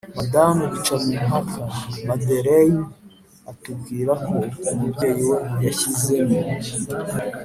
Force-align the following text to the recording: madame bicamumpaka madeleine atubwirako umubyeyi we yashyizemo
madame 0.17 0.61
bicamumpaka 0.73 1.61
madeleine 2.07 2.81
atubwirako 3.51 4.35
umubyeyi 4.71 5.21
we 5.29 5.37
yashyizemo 5.65 6.37